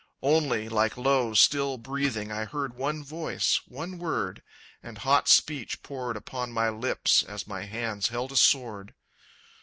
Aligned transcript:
_Only, 0.23 0.67
like 0.67 0.97
low, 0.97 1.35
still 1.35 1.77
breathing, 1.77 2.31
I 2.31 2.45
heard 2.45 2.73
one 2.75 3.03
voice, 3.03 3.61
one 3.67 3.99
word; 3.99 4.41
And 4.81 4.97
hot 4.97 5.27
speech 5.27 5.83
poured 5.83 6.17
upon 6.17 6.51
my 6.51 6.69
lips, 6.69 7.21
As 7.21 7.45
my 7.45 7.65
hands 7.65 8.07
held 8.07 8.31
a 8.31 8.35
sword. 8.35 8.95